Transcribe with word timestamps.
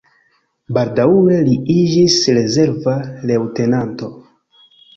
Baldaŭe 0.77 1.37
li 1.49 1.53
iĝis 1.75 2.17
rezerva 2.39 2.97
leŭtenanto. 3.33 4.13